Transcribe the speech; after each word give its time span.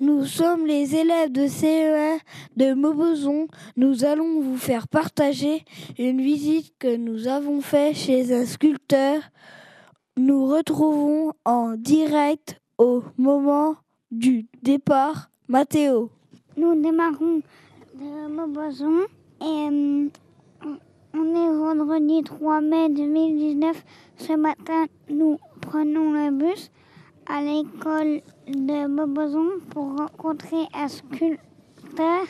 Nous 0.00 0.26
sommes 0.26 0.64
les 0.64 0.94
élèves 0.94 1.32
de 1.32 1.48
CE1 1.48 2.20
de 2.56 2.72
Maubeson. 2.72 3.48
Nous 3.76 4.04
allons 4.04 4.40
vous 4.40 4.56
faire 4.56 4.86
partager 4.86 5.64
une 5.98 6.20
visite 6.20 6.72
que 6.78 6.94
nous 6.94 7.26
avons 7.26 7.60
faite 7.60 7.96
chez 7.96 8.32
un 8.32 8.46
sculpteur. 8.46 9.20
Nous 10.16 10.46
retrouvons 10.46 11.32
en 11.44 11.74
direct 11.76 12.60
au 12.78 13.02
moment 13.16 13.74
du 14.12 14.46
départ 14.62 15.30
Mathéo. 15.48 16.10
Nous 16.56 16.80
démarrons 16.80 17.42
de 17.96 18.28
Maubeson 18.28 19.00
et 19.40 19.44
euh, 19.44 20.08
on 21.12 21.34
est 21.34 21.52
vendredi 21.52 22.22
3 22.22 22.60
mai 22.60 22.88
2019. 22.90 23.84
Ce 24.16 24.32
matin, 24.34 24.86
nous 25.10 25.38
prenons 25.60 26.12
le 26.12 26.30
bus 26.30 26.70
à 27.28 27.42
l'école 27.42 28.22
de 28.46 28.86
Maubeson 28.86 29.60
pour 29.70 29.96
rencontrer 29.96 30.66
un 30.72 30.88
sculpteur 30.88 32.26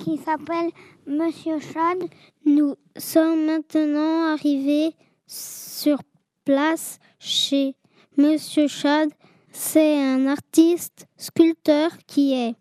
qui 0.00 0.18
s'appelle 0.18 0.70
Monsieur 1.06 1.60
Chad. 1.60 1.98
Nous 2.44 2.74
sommes 2.96 3.46
maintenant 3.46 4.32
arrivés 4.32 4.94
sur 5.26 5.98
place 6.44 6.98
chez 7.18 7.76
Monsieur 8.16 8.66
Chad. 8.66 9.10
C'est 9.52 10.02
un 10.02 10.26
artiste 10.26 11.06
sculpteur 11.16 11.90
qui 12.06 12.34
est 12.34 12.54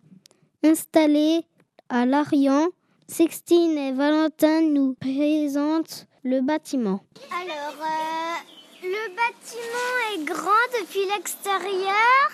installé 0.63 1.41
à 1.89 2.05
Larian. 2.05 2.67
Sixtine 3.07 3.77
et 3.77 3.91
Valentin 3.91 4.61
nous 4.61 4.93
présentent 4.95 6.07
le 6.23 6.41
bâtiment. 6.41 7.01
Alors, 7.31 7.75
euh, 7.79 8.64
le 8.85 9.09
bâtiment 9.15 9.97
est 10.13 10.23
grand 10.25 10.65
depuis 10.79 11.05
l'extérieur. 11.15 12.29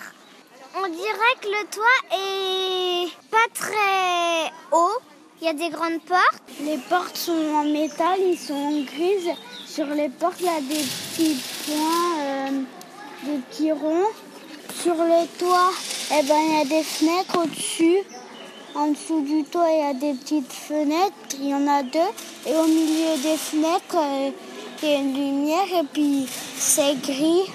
On 0.76 0.88
dirait 0.88 1.36
que 1.40 1.48
le 1.48 1.66
toit 1.70 2.00
est 2.12 3.08
pas 3.30 3.48
très 3.54 4.52
haut. 4.70 4.98
Il 5.40 5.46
y 5.46 5.48
a 5.48 5.54
des 5.54 5.70
grandes 5.70 6.02
portes. 6.02 6.42
Les 6.60 6.78
portes 6.88 7.16
sont 7.16 7.54
en 7.54 7.64
métal, 7.64 8.18
ils 8.20 8.38
sont 8.38 8.82
grises. 8.82 9.32
Sur 9.66 9.86
les 9.86 10.08
portes, 10.08 10.40
il 10.40 10.46
y 10.46 10.48
a 10.48 10.60
des 10.60 10.84
petits 10.84 11.40
points, 11.64 12.20
euh, 12.20 12.62
des 13.24 13.38
petits 13.38 13.72
ronds. 13.72 14.12
Sur 14.82 14.94
le 14.94 15.26
toit, 15.38 15.70
eh 16.10 16.22
ben, 16.26 16.38
il 16.38 16.58
y 16.58 16.60
a 16.60 16.64
des 16.64 16.82
fenêtres 16.82 17.38
au-dessus. 17.42 17.98
En 18.74 18.88
dessous 18.88 19.22
du 19.22 19.44
toit, 19.44 19.68
il 19.70 19.78
y 19.78 19.90
a 19.90 19.94
des 19.94 20.18
petites 20.18 20.52
fenêtres. 20.52 21.14
Il 21.38 21.48
y 21.48 21.54
en 21.54 21.66
a 21.66 21.82
deux. 21.82 21.98
Et 22.46 22.54
au 22.54 22.66
milieu 22.66 23.16
des 23.22 23.36
fenêtres, 23.36 23.96
euh, 23.96 24.30
lumière 24.82 25.80
et 25.80 25.86
puis 25.92 26.26
c'est 26.28 27.00
gris. 27.00 27.46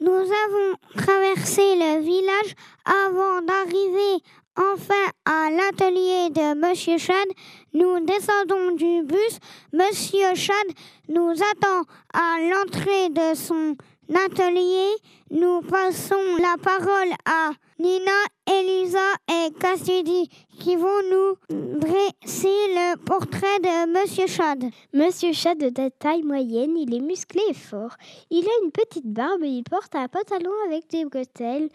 Nous 0.00 0.10
avons 0.12 0.76
traversé 0.96 1.74
le 1.74 2.00
village 2.00 2.54
avant 2.84 3.42
d'arriver 3.42 4.22
enfin 4.56 5.10
à 5.24 5.50
l'atelier 5.50 6.30
de 6.30 6.54
Monsieur 6.54 6.98
Chad. 6.98 7.26
Nous 7.74 8.04
descendons 8.04 8.76
du 8.76 9.02
bus. 9.02 9.38
Monsieur 9.72 10.34
Chad 10.34 10.66
nous 11.08 11.32
attend 11.32 11.82
à 12.14 12.38
l'entrée 12.40 13.08
de 13.10 13.34
son 13.34 13.76
atelier. 14.14 14.96
Nous 15.30 15.60
passons 15.62 16.14
la 16.40 16.56
parole 16.62 17.12
à 17.24 17.50
Nina, 17.78 18.10
Elisa 18.46 18.98
et 19.28 19.52
Cassidy 19.58 20.30
qui 20.58 20.76
vont 20.76 21.02
nous 21.10 21.78
dresser 21.78 22.48
le 22.74 22.96
portrait 22.96 23.58
de 23.60 23.92
Monsieur 23.92 24.26
Chad. 24.26 24.64
Monsieur 24.92 25.32
Chad 25.32 25.58
de 25.58 25.88
taille 25.98 26.22
moyenne, 26.22 26.76
il 26.76 26.94
est 26.94 27.00
musclé 27.00 27.42
et 27.50 27.54
fort. 27.54 27.96
Il 28.30 28.44
a 28.44 28.64
une 28.64 28.70
petite 28.70 29.06
barbe 29.06 29.42
et 29.42 29.48
il 29.48 29.64
porte 29.64 29.94
un 29.94 30.08
pantalon 30.08 30.52
avec 30.66 30.88
des 30.90 31.04
bretelles, 31.04 31.68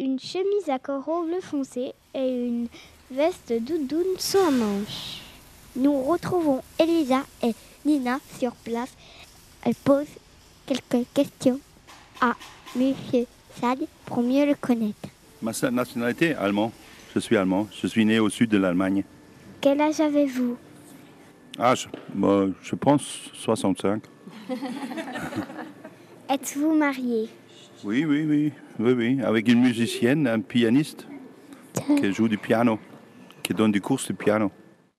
une 0.00 0.18
chemise 0.18 0.68
à 0.68 0.78
coraux 0.78 1.24
bleu 1.24 1.40
foncé 1.40 1.92
et 2.14 2.46
une 2.46 2.68
veste 3.10 3.52
doudoune 3.52 4.18
sans 4.18 4.50
manches. 4.50 5.22
Nous 5.76 6.02
retrouvons 6.02 6.62
Elisa 6.78 7.22
et 7.42 7.54
Nina 7.84 8.18
sur 8.38 8.52
place. 8.52 8.92
Elles 9.64 9.74
posent 9.74 10.06
quelques 10.66 11.06
questions 11.14 11.60
à 12.20 12.34
Monsieur 12.76 13.26
Chad 13.60 13.78
pour 14.06 14.22
mieux 14.22 14.46
le 14.46 14.54
connaître. 14.54 15.08
Ma 15.42 15.52
nationalité, 15.70 16.34
allemand. 16.34 16.72
Je 17.14 17.20
suis 17.20 17.36
allemand. 17.36 17.68
Je 17.80 17.86
suis 17.86 18.04
né 18.04 18.18
au 18.18 18.28
sud 18.28 18.50
de 18.50 18.58
l'Allemagne. 18.58 19.04
Quel 19.60 19.80
âge 19.80 20.00
avez-vous? 20.00 20.56
Ah, 21.58 21.74
je, 21.74 21.88
bah, 22.14 22.46
je 22.62 22.74
pense 22.74 23.30
65. 23.32 24.02
Êtes-vous 26.30 26.74
marié? 26.74 27.28
Oui, 27.84 28.04
oui, 28.04 28.24
oui, 28.28 28.52
oui, 28.78 28.92
oui. 28.92 29.20
Avec 29.22 29.48
une 29.48 29.60
musicienne, 29.60 30.26
un 30.26 30.40
pianiste 30.40 31.06
qui 31.96 32.12
joue 32.12 32.28
du 32.28 32.38
piano, 32.38 32.78
qui 33.42 33.54
donne 33.54 33.72
des 33.72 33.80
courses 33.80 34.08
de 34.08 34.12
piano. 34.12 34.50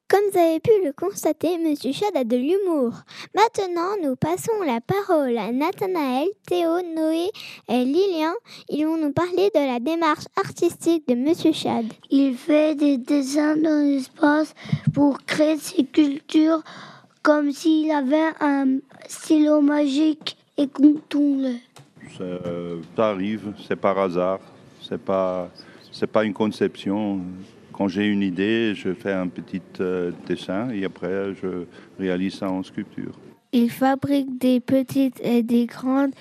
Comme 0.09 0.21
vous 0.33 0.39
avez 0.39 0.59
pu 0.59 0.71
le 0.83 0.91
constater, 0.91 1.59
Monsieur 1.59 1.91
Chad 1.91 2.17
a 2.17 2.23
de 2.23 2.35
l'humour. 2.35 2.93
Maintenant, 3.35 3.91
nous 4.01 4.15
passons 4.15 4.59
la 4.65 4.81
parole 4.81 5.37
à 5.37 5.51
Nathanaël, 5.51 6.27
Théo, 6.47 6.81
Noé 6.95 7.29
et 7.67 7.85
Lilian. 7.85 8.33
Ils 8.69 8.87
vont 8.87 8.97
nous 8.97 9.11
parler 9.11 9.51
de 9.53 9.59
la 9.59 9.79
démarche 9.79 10.25
artistique 10.35 11.07
de 11.07 11.13
Monsieur 11.13 11.51
Chad. 11.51 11.85
Il 12.09 12.35
fait 12.35 12.73
des 12.73 12.97
dessins 12.97 13.55
dans 13.55 13.85
l'espace 13.85 14.55
pour 14.95 15.19
créer 15.27 15.57
ses 15.57 15.83
cultures 15.83 16.63
comme 17.21 17.51
s'il 17.51 17.91
avait 17.91 18.31
un 18.39 18.79
stylo 19.07 19.61
magique 19.61 20.37
et 20.57 20.67
qu'on 20.67 20.95
Ça, 22.17 22.23
ça 22.95 23.09
arrive, 23.09 23.53
c'est 23.67 23.75
par 23.75 23.99
hasard. 23.99 24.39
C'est 24.81 24.99
pas, 24.99 25.51
c'est 25.91 26.07
pas 26.07 26.23
une 26.23 26.33
conception. 26.33 27.21
Quand 27.79 27.87
j'ai 27.87 28.07
une 28.07 28.23
idée, 28.23 28.75
je 28.75 28.93
fais 28.93 29.13
un 29.13 29.29
petit 29.29 29.61
euh, 29.79 30.11
dessin 30.27 30.69
et 30.69 30.83
après 30.83 31.33
je 31.41 31.63
réalise 31.97 32.33
ça 32.33 32.51
en 32.51 32.61
sculpture. 32.61 33.13
Il 33.53 33.71
fabrique 33.71 34.37
des 34.37 34.59
petites 34.59 35.17
et 35.23 35.43
des 35.43 35.65
grandes 35.65 36.11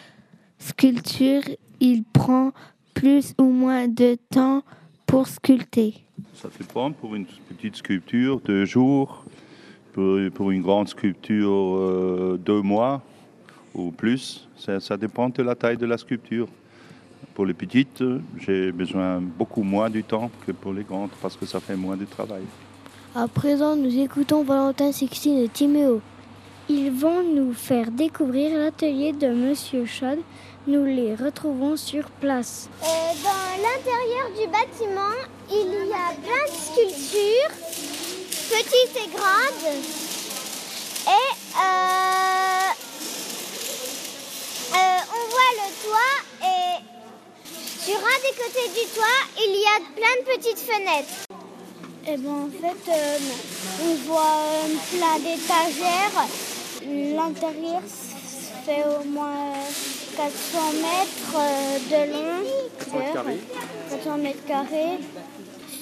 sculptures. 0.61 1.43
Il 1.81 2.05
prend 2.05 2.53
plus 2.95 3.35
ou 3.39 3.47
moins 3.47 3.89
de 3.89 4.17
temps 4.31 4.63
pour 5.05 5.27
sculpter. 5.27 5.95
Ça 6.33 6.49
dépend 6.57 6.93
pour 6.93 7.17
une 7.17 7.27
petite 7.27 7.75
sculpture, 7.75 8.39
deux 8.39 8.65
jours. 8.65 9.25
Pour, 9.95 10.17
pour 10.35 10.53
une 10.53 10.63
grande 10.63 10.87
sculpture, 10.87 11.51
euh, 11.51 12.39
deux 12.41 12.63
mois 12.63 13.03
ou 13.75 13.91
plus. 13.91 14.49
Ça, 14.55 14.79
ça 14.79 14.97
dépend 14.97 15.29
de 15.29 15.43
la 15.43 15.57
taille 15.57 15.77
de 15.77 15.87
la 15.87 15.99
sculpture. 15.99 16.47
Pour 17.35 17.47
les 17.47 17.55
petites, 17.55 18.03
j'ai 18.39 18.73
besoin 18.73 19.21
beaucoup 19.21 19.63
moins 19.63 19.89
du 19.91 20.03
temps 20.03 20.31
que 20.47 20.53
pour 20.53 20.73
les 20.73 20.83
grandes 20.83 21.11
parce 21.23 21.37
que 21.37 21.47
ça 21.47 21.61
fait 21.61 21.77
moins 21.77 21.97
de 21.97 22.05
travail. 22.05 22.43
À 23.15 23.27
présent, 23.27 23.75
nous 23.75 23.99
écoutons 23.99 24.43
Valentin, 24.45 24.93
Sixtine 24.93 25.39
et 25.39 25.49
Timéo. 25.49 26.01
Ils 26.69 26.91
vont 26.91 27.23
nous 27.23 27.55
faire 27.55 27.91
découvrir 27.91 28.59
l'atelier 28.59 29.13
de 29.13 29.29
Monsieur 29.29 29.87
Chad. 29.87 30.19
Nous 30.67 30.85
les 30.85 31.15
retrouvons 31.15 31.77
sur 31.77 32.11
place. 32.21 32.69
Euh, 32.83 32.87
dans 33.25 33.63
l'intérieur 33.63 34.29
du 34.39 34.47
bâtiment, 34.53 35.17
il 35.51 35.89
y 35.89 35.93
a 35.93 36.13
plein 36.23 36.45
de 36.45 36.59
sculptures, 36.59 37.55
petites 38.51 38.97
et 38.97 39.09
grandes. 39.17 39.73
Et 41.07 41.31
euh, 41.57 42.71
euh, 44.75 44.99
on 45.11 45.23
voit 45.31 45.53
le 45.57 45.69
toit 45.83 46.28
sur 47.89 47.97
un 47.97 48.21
des 48.21 48.37
côtés 48.37 48.69
du 48.79 48.87
toit, 48.95 49.21
il 49.39 49.55
y 49.57 49.65
a 49.65 49.81
plein 49.97 50.15
de 50.21 50.37
petites 50.37 50.59
fenêtres. 50.59 51.25
Et 52.07 52.19
ben 52.19 52.33
en 52.33 52.51
fait, 52.51 52.91
euh, 52.91 53.19
on 53.83 53.95
voit 54.07 54.43
euh, 54.45 54.75
plein 54.93 55.17
d'étagères. 55.17 56.27
L'intérieur 57.17 57.81
fait 58.67 58.85
au 58.85 59.05
moins 59.05 59.55
400 60.19 60.59
mètres 60.83 61.37
euh, 61.37 61.79
de 61.89 62.13
long. 62.13 62.45
400 63.91 64.19
mètres 64.19 64.45
carrés. 64.47 64.99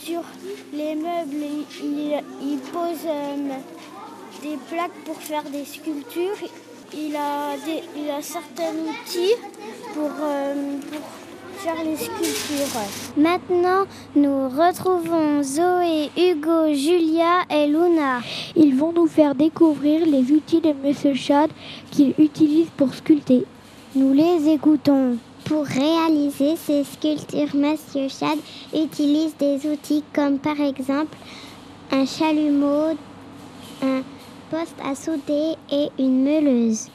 Sur 0.05 0.23
les 0.73 0.95
meubles, 0.95 1.67
il, 1.83 2.23
il 2.41 2.59
pose 2.73 3.05
euh, 3.07 3.37
des 4.43 4.57
plaques 4.71 5.05
pour 5.05 5.21
faire 5.21 5.43
des 5.43 5.65
sculptures. 5.65 6.39
Il 6.95 7.17
a, 7.17 7.57
des, 7.65 7.83
il 7.97 8.09
a 8.11 8.23
certains 8.23 8.71
outils 8.71 9.35
pour, 9.93 10.11
pour 10.11 11.26
faire 11.57 11.83
les 11.85 11.97
sculptures. 11.97 12.81
Maintenant, 13.17 13.85
nous 14.15 14.49
retrouvons 14.49 15.43
Zoé, 15.43 16.11
Hugo, 16.17 16.75
Julia 16.75 17.45
et 17.51 17.67
Luna. 17.67 18.21
Ils 18.55 18.75
vont 18.77 18.93
nous 18.93 19.07
faire 19.07 19.35
découvrir 19.35 20.07
les 20.07 20.31
outils 20.33 20.61
de 20.61 20.73
Monsieur 20.73 21.15
Chad 21.15 21.51
qu'il 21.91 22.15
utilise 22.19 22.69
pour 22.77 22.95
sculpter. 22.95 23.45
Nous 23.95 24.13
les 24.13 24.49
écoutons. 24.49 25.17
Pour 25.45 25.65
réaliser 25.65 26.57
ces 26.57 26.83
sculptures, 26.83 27.55
Monsieur 27.55 28.09
Chad 28.09 28.39
utilise 28.75 29.37
des 29.37 29.65
outils 29.71 30.03
comme 30.13 30.39
par 30.39 30.61
exemple 30.61 31.17
un 31.93 32.05
chalumeau, 32.05 32.97
un 33.81 34.03
poste 34.51 34.77
à 34.85 34.95
souder 34.97 35.55
et 35.71 35.89
une 35.99 36.25
meuleuse. 36.25 36.89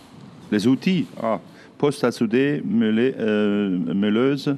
Les 0.51 0.67
outils, 0.67 1.05
ah, 1.21 1.39
poste 1.77 2.03
à 2.03 2.11
souder, 2.11 2.61
meule- 2.65 3.15
meuleuse, 3.95 4.55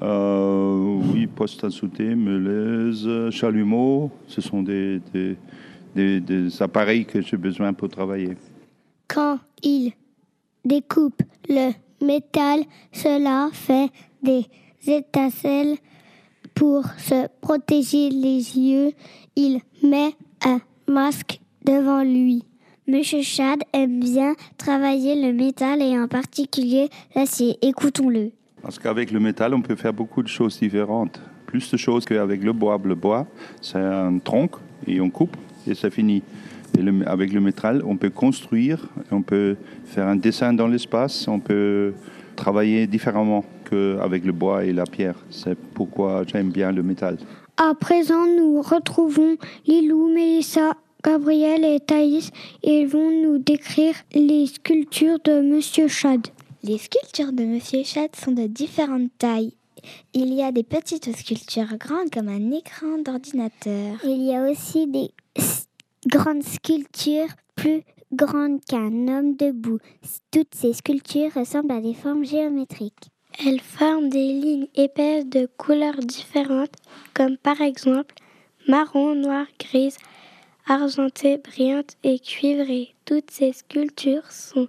Euh, 0.00 1.00
oui, 1.12 1.26
poste 1.26 1.62
à 1.64 1.70
sauter, 1.70 2.14
Meuleuse, 2.14 3.30
chalumeau, 3.30 4.10
ce 4.26 4.40
sont 4.40 4.62
des 4.62 5.00
appareils 6.60 7.04
que 7.04 7.20
j'ai 7.20 7.36
besoin 7.36 7.74
pour 7.74 7.90
travailler. 7.90 8.34
Quand 9.06 9.38
il 9.62 9.92
découpe 10.64 11.22
le 11.46 11.72
métal, 12.04 12.60
cela 12.90 13.50
fait 13.52 13.90
des 14.22 14.46
étincelles. 14.86 15.76
Pour 16.54 16.84
se 16.96 17.28
protéger 17.42 18.08
les 18.08 18.58
yeux, 18.58 18.92
il 19.36 19.60
met 19.82 20.12
un 20.44 20.58
masque 20.88 21.38
devant 21.66 22.02
lui. 22.02 22.44
Monsieur 22.88 23.22
Chad 23.22 23.60
aime 23.72 24.00
bien 24.00 24.34
travailler 24.58 25.14
le 25.14 25.32
métal 25.32 25.80
et 25.80 25.96
en 25.98 26.08
particulier 26.08 26.88
l'acier. 27.14 27.56
Écoutons-le. 27.62 28.30
Parce 28.60 28.78
qu'avec 28.78 29.12
le 29.12 29.20
métal, 29.20 29.54
on 29.54 29.60
peut 29.62 29.76
faire 29.76 29.92
beaucoup 29.92 30.22
de 30.22 30.28
choses 30.28 30.58
différentes. 30.58 31.20
Plus 31.46 31.70
de 31.70 31.76
choses 31.76 32.04
qu'avec 32.04 32.42
le 32.42 32.52
bois. 32.52 32.80
Le 32.84 32.94
bois, 32.96 33.26
c'est 33.60 33.78
un 33.78 34.18
tronc 34.18 34.50
et 34.86 35.00
on 35.00 35.10
coupe 35.10 35.36
et 35.66 35.74
c'est 35.74 35.90
fini. 35.92 36.22
Et 36.76 36.82
le- 36.82 37.06
avec 37.08 37.32
le 37.32 37.40
métal, 37.40 37.82
on 37.86 37.96
peut 37.96 38.10
construire, 38.10 38.88
on 39.12 39.22
peut 39.22 39.56
faire 39.84 40.08
un 40.08 40.16
dessin 40.16 40.52
dans 40.52 40.66
l'espace, 40.66 41.28
on 41.28 41.38
peut 41.38 41.92
travailler 42.34 42.86
différemment 42.88 43.44
qu'avec 43.70 44.24
le 44.24 44.32
bois 44.32 44.64
et 44.64 44.72
la 44.72 44.84
pierre. 44.86 45.14
C'est 45.30 45.56
pourquoi 45.56 46.24
j'aime 46.26 46.50
bien 46.50 46.72
le 46.72 46.82
métal. 46.82 47.18
À 47.58 47.74
présent, 47.74 48.24
nous 48.26 48.62
retrouvons 48.62 49.36
Lilou, 49.66 50.08
Mélissa, 50.12 50.72
Gabriel 51.04 51.64
et 51.64 51.80
Thaïs. 51.80 52.30
Ils 52.62 52.86
vont 52.86 53.10
nous 53.10 53.38
décrire 53.38 53.94
les 54.14 54.46
sculptures 54.46 55.18
de 55.24 55.40
Monsieur 55.40 55.88
Chad. 55.88 56.28
Les 56.62 56.78
sculptures 56.78 57.32
de 57.32 57.44
Monsieur 57.44 57.82
Chat 57.82 58.14
sont 58.14 58.30
de 58.30 58.46
différentes 58.46 59.10
tailles. 59.18 59.52
Il 60.14 60.32
y 60.32 60.42
a 60.42 60.52
des 60.52 60.62
petites 60.62 61.14
sculptures 61.16 61.76
grandes 61.76 62.10
comme 62.10 62.28
un 62.28 62.52
écran 62.52 62.98
d'ordinateur. 63.04 63.96
Il 64.04 64.22
y 64.22 64.34
a 64.36 64.48
aussi 64.48 64.86
des 64.86 65.10
grandes 66.06 66.44
sculptures 66.44 67.34
plus 67.56 67.82
grandes 68.12 68.64
qu'un 68.64 69.08
homme 69.08 69.34
debout. 69.36 69.78
Toutes 70.30 70.54
ces 70.54 70.72
sculptures 70.72 71.34
ressemblent 71.34 71.72
à 71.72 71.80
des 71.80 71.94
formes 71.94 72.24
géométriques. 72.24 73.10
Elles 73.44 73.60
forment 73.60 74.08
des 74.08 74.32
lignes 74.32 74.68
épaisses 74.76 75.26
de 75.26 75.48
couleurs 75.56 75.98
différentes, 75.98 76.76
comme 77.12 77.36
par 77.38 77.60
exemple 77.60 78.14
marron, 78.68 79.16
noir, 79.16 79.46
grise, 79.58 79.96
argentée, 80.66 81.38
brillante 81.38 81.96
et 82.02 82.18
cuivrée. 82.18 82.94
Toutes 83.04 83.30
ces 83.30 83.52
sculptures 83.52 84.30
sont 84.30 84.68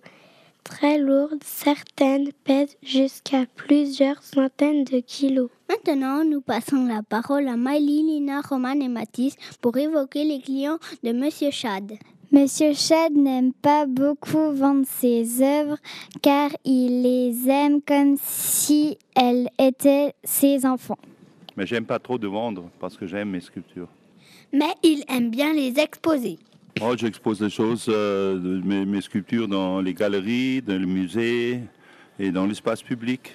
très 0.64 0.98
lourdes, 0.98 1.44
certaines 1.44 2.32
pèsent 2.44 2.78
jusqu'à 2.82 3.46
plusieurs 3.56 4.24
centaines 4.24 4.84
de 4.86 5.00
kilos. 5.00 5.50
Maintenant, 5.70 6.24
nous 6.24 6.42
passons 6.42 6.86
la 6.86 7.04
parole 7.04 7.48
à 7.48 7.58
Miley, 7.58 8.04
Lina, 8.04 8.42
Roman 8.42 8.80
et 8.80 8.88
Mathis 8.88 9.36
pour 9.62 9.78
évoquer 9.78 10.24
les 10.24 10.40
clients 10.40 10.80
de 11.04 11.12
Monsieur 11.12 11.52
Chad. 11.52 11.94
Monsieur 12.32 12.74
Chad 12.74 13.14
n'aime 13.14 13.54
pas 13.54 13.86
beaucoup 13.86 14.52
vendre 14.54 14.88
ses 14.88 15.44
œuvres 15.44 15.78
car 16.22 16.50
il 16.66 17.04
les 17.04 17.48
aime 17.48 17.80
comme 17.82 18.16
si 18.18 18.98
elles 19.16 19.50
étaient 19.60 20.14
ses 20.24 20.66
enfants. 20.66 20.98
Mais 21.56 21.68
j'aime 21.68 21.86
pas 21.86 22.00
trop 22.00 22.18
de 22.18 22.28
vendre 22.28 22.70
parce 22.80 22.98
que 22.98 23.06
j'aime 23.06 23.30
mes 23.30 23.42
sculptures. 23.42 23.90
Mais 24.54 24.74
il 24.84 25.04
aime 25.10 25.30
bien 25.30 25.54
les 25.54 25.80
exposer. 25.80 26.38
Moi, 26.80 26.96
j'expose 26.98 27.40
des 27.40 27.50
choses, 27.50 27.86
euh, 27.90 28.62
mes, 28.64 28.86
mes 28.86 29.02
sculptures 29.02 29.48
dans 29.48 29.82
les 29.82 29.94
galeries, 29.94 30.62
dans 30.62 30.78
les 30.80 30.86
musées 30.86 31.60
et 32.20 32.32
dans 32.32 32.46
l'espace 32.46 32.82
public. 32.82 33.32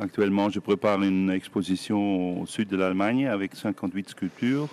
Actuellement, 0.00 0.48
je 0.50 0.58
prépare 0.60 1.02
une 1.02 1.30
exposition 1.30 2.40
au 2.40 2.46
sud 2.46 2.68
de 2.68 2.76
l'Allemagne 2.76 3.26
avec 3.26 3.54
58 3.54 4.08
sculptures. 4.10 4.68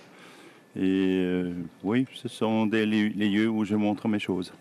Et 0.76 0.82
euh, 0.82 1.54
oui, 1.84 2.06
ce 2.14 2.28
sont 2.30 2.66
des 2.66 2.86
li- 2.86 3.10
les 3.14 3.30
lieux 3.30 3.50
où 3.50 3.66
je 3.66 3.76
montre 3.76 4.08
mes 4.08 4.20
choses. 4.20 4.54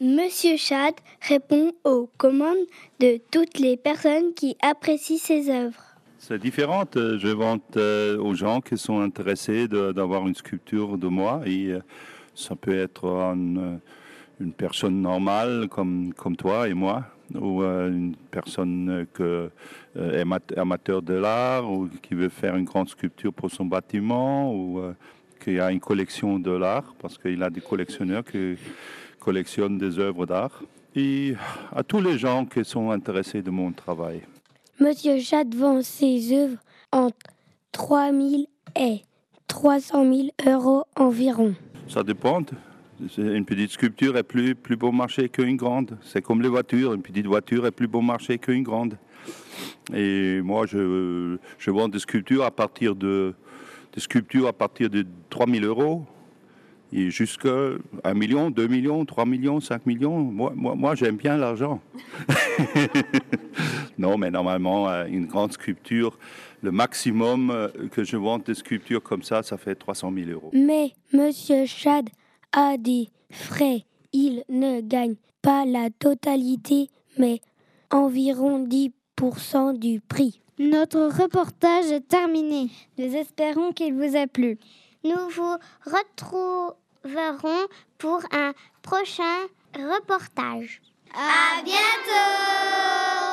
Monsieur 0.00 0.56
Chad 0.56 0.94
répond 1.20 1.72
aux 1.84 2.08
commandes 2.16 2.66
de 3.00 3.20
toutes 3.30 3.58
les 3.58 3.76
personnes 3.76 4.32
qui 4.34 4.56
apprécient 4.62 5.18
ses 5.18 5.50
œuvres. 5.50 5.93
C'est 6.26 6.38
différent. 6.38 6.84
euh, 6.96 7.18
Je 7.18 7.28
vends 7.28 7.58
euh, 7.76 8.16
aux 8.16 8.32
gens 8.32 8.62
qui 8.62 8.78
sont 8.78 8.98
intéressés 9.00 9.68
d'avoir 9.68 10.26
une 10.26 10.34
sculpture 10.34 10.96
de 10.96 11.06
moi. 11.06 11.42
Et 11.44 11.72
euh, 11.72 11.80
ça 12.34 12.56
peut 12.56 12.74
être 12.74 13.04
une, 13.04 13.78
personne 14.56 15.02
normale 15.02 15.68
comme, 15.68 16.14
comme 16.14 16.34
toi 16.34 16.66
et 16.66 16.72
moi, 16.72 17.04
ou 17.34 17.62
une 17.62 18.16
personne 18.30 19.06
que, 19.12 19.50
amat- 19.96 20.58
amateur 20.58 21.02
de 21.02 21.12
l'art, 21.12 21.70
ou 21.70 21.90
qui 22.00 22.14
veut 22.14 22.30
faire 22.30 22.56
une 22.56 22.64
grande 22.64 22.88
sculpture 22.88 23.32
pour 23.32 23.50
son 23.50 23.66
bâtiment, 23.66 24.50
ou 24.50 24.80
qui 25.38 25.60
a 25.60 25.70
une 25.70 25.78
collection 25.78 26.38
de 26.38 26.52
l'art, 26.52 26.94
parce 26.98 27.18
qu'il 27.18 27.42
a 27.42 27.50
des 27.50 27.60
collectionneurs 27.60 28.24
qui 28.24 28.56
collectionnent 29.20 29.76
des 29.76 29.98
œuvres 29.98 30.24
d'art. 30.24 30.62
Et 30.96 31.34
à 31.70 31.82
tous 31.82 32.00
les 32.00 32.16
gens 32.16 32.46
qui 32.46 32.64
sont 32.64 32.90
intéressés 32.90 33.42
de 33.42 33.50
mon 33.50 33.72
travail. 33.72 34.22
Monsieur 34.80 35.20
Chad 35.20 35.54
vend 35.54 35.82
ses 35.82 36.32
œuvres 36.32 36.58
entre 36.90 37.16
3 37.72 38.12
000 38.12 38.44
et 38.76 39.02
300 39.46 40.04
000 40.12 40.28
euros 40.46 40.84
environ. 40.96 41.54
Ça 41.88 42.02
dépend. 42.02 42.40
Une 43.18 43.44
petite 43.44 43.70
sculpture 43.70 44.16
est 44.16 44.24
plus, 44.24 44.54
plus 44.54 44.76
bon 44.76 44.92
marché 44.92 45.28
qu'une 45.28 45.56
grande. 45.56 45.96
C'est 46.02 46.22
comme 46.22 46.42
les 46.42 46.48
voitures. 46.48 46.92
Une 46.92 47.02
petite 47.02 47.26
voiture 47.26 47.66
est 47.66 47.70
plus 47.70 47.86
bon 47.86 48.02
marché 48.02 48.38
qu'une 48.38 48.62
grande. 48.64 48.96
Et 49.94 50.40
moi, 50.42 50.66
je, 50.66 51.36
je 51.58 51.70
vends 51.70 51.88
des 51.88 52.00
sculptures 52.00 52.44
à 52.44 52.50
partir 52.50 52.96
de, 52.96 53.34
des 53.92 54.00
sculptures 54.00 54.48
à 54.48 54.52
partir 54.52 54.90
de 54.90 55.06
3 55.30 55.46
000 55.46 55.64
euros 55.64 56.04
jusqu'à 56.94 57.70
1 58.04 58.14
million, 58.14 58.50
2 58.50 58.66
millions, 58.68 59.04
3 59.04 59.26
millions, 59.26 59.60
5 59.60 59.84
millions. 59.86 60.18
Moi, 60.18 60.52
moi, 60.54 60.74
moi 60.74 60.94
j'aime 60.94 61.16
bien 61.16 61.36
l'argent. 61.36 61.80
non, 63.98 64.16
mais 64.16 64.30
normalement, 64.30 64.88
euh, 64.88 65.06
une 65.06 65.26
grande 65.26 65.52
sculpture, 65.52 66.18
le 66.62 66.70
maximum 66.70 67.50
euh, 67.50 67.68
que 67.90 68.04
je 68.04 68.16
vends 68.16 68.38
des 68.38 68.54
sculptures 68.54 69.02
comme 69.02 69.22
ça, 69.22 69.42
ça 69.42 69.58
fait 69.58 69.74
300 69.74 70.12
000 70.14 70.30
euros. 70.30 70.50
Mais 70.52 70.92
Monsieur 71.12 71.66
Chad 71.66 72.08
a 72.52 72.76
des 72.76 73.08
frais. 73.30 73.84
Il 74.12 74.44
ne 74.48 74.80
gagne 74.80 75.16
pas 75.42 75.64
la 75.66 75.90
totalité, 75.90 76.88
mais 77.18 77.40
environ 77.90 78.66
10% 78.66 79.78
du 79.78 80.00
prix. 80.00 80.40
Notre 80.58 81.00
reportage 81.20 81.86
est 81.90 82.06
terminé. 82.06 82.70
Nous 82.98 83.16
espérons 83.16 83.72
qu'il 83.72 83.94
vous 83.94 84.16
a 84.16 84.28
plu. 84.28 84.58
Nous 85.02 85.28
vous 85.36 85.56
retrouverons 87.04 87.66
pour 87.98 88.20
un 88.32 88.52
prochain 88.82 89.46
reportage. 89.74 90.80
À 91.14 91.62
bientôt 91.62 93.23